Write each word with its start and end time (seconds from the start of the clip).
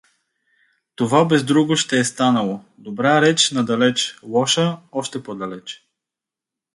Това 0.99 1.19
бездруго 1.25 1.75
ще 1.75 1.99
е 1.99 2.03
станало: 2.03 2.63
Добра 2.77 3.21
реч 3.21 3.51
надалеч, 3.51 4.19
лоша— 4.23 4.77
още 4.91 5.23
по-далеч! 5.23 5.87